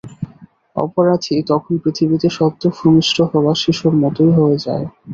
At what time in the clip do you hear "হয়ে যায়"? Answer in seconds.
4.37-4.85